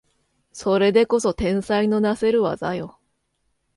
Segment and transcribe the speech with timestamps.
[0.51, 2.97] それでこそ天才のなせる技よ